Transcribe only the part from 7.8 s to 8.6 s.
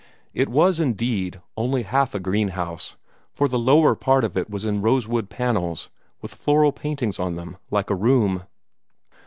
a room.